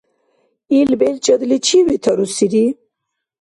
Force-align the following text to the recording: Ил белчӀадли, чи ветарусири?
Ил 0.79 0.89
белчӀадли, 0.99 1.57
чи 1.65 1.77
ветарусири? 1.87 2.65